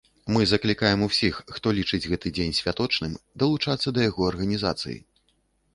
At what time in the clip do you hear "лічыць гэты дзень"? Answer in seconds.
1.81-2.57